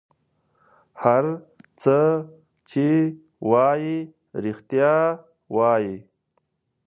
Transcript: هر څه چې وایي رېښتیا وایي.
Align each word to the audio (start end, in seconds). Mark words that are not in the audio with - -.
هر 1.01 1.25
څه 1.81 1.97
چې 2.69 2.87
وایي 3.49 3.97
رېښتیا 4.43 4.95
وایي. 5.55 5.95